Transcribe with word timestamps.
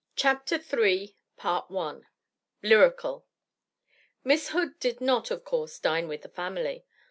CHAPTER 0.15 0.55
III 0.55 1.15
LYRICAL 2.63 3.27
Miss 4.23 4.49
Hood 4.49 4.79
did 4.79 4.99
not, 4.99 5.29
of 5.29 5.43
course, 5.45 5.77
dine 5.77 6.07
with 6.07 6.23
the 6.23 6.29
family. 6.29 6.85